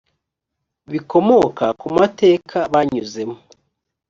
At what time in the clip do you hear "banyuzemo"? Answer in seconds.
2.73-3.35